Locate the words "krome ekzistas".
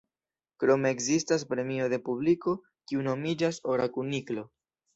0.61-1.45